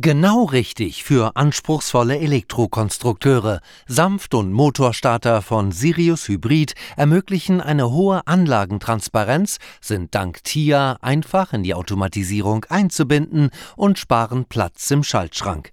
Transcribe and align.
Genau 0.00 0.44
richtig 0.44 1.02
für 1.02 1.34
anspruchsvolle 1.34 2.20
Elektrokonstrukteure. 2.20 3.60
Sanft- 3.88 4.32
und 4.32 4.52
Motorstarter 4.52 5.42
von 5.42 5.72
Sirius 5.72 6.28
Hybrid 6.28 6.76
ermöglichen 6.96 7.60
eine 7.60 7.90
hohe 7.90 8.24
Anlagentransparenz, 8.24 9.58
sind 9.80 10.14
dank 10.14 10.44
TIA 10.44 10.98
einfach 11.00 11.52
in 11.52 11.64
die 11.64 11.74
Automatisierung 11.74 12.64
einzubinden 12.68 13.50
und 13.74 13.98
sparen 13.98 14.44
Platz 14.44 14.88
im 14.92 15.02
Schaltschrank. 15.02 15.72